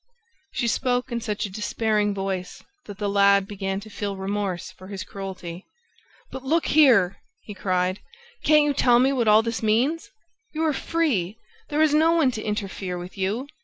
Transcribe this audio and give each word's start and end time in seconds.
She 0.53 0.67
spoke 0.67 1.11
in 1.11 1.21
such 1.21 1.45
a 1.45 1.51
despairing 1.51 2.15
voice 2.15 2.63
that 2.87 2.97
the 2.97 3.07
lad 3.07 3.47
began 3.47 3.79
to 3.81 3.89
feel 3.91 4.17
remorse 4.17 4.71
for 4.71 4.87
his 4.87 5.03
cruelty. 5.03 5.67
"But 6.31 6.43
look 6.43 6.65
here!" 6.65 7.17
he 7.43 7.53
cried. 7.53 7.99
"Can't 8.43 8.63
you 8.63 8.73
tell 8.73 8.97
me 8.97 9.13
what 9.13 9.27
all 9.27 9.43
this 9.43 9.61
means!... 9.61 10.09
You 10.55 10.63
are 10.65 10.73
free, 10.73 11.37
there 11.69 11.83
is 11.83 11.93
no 11.93 12.13
one 12.13 12.31
to 12.31 12.41
interfere 12.41 12.97
with 12.97 13.15
you... 13.15 13.45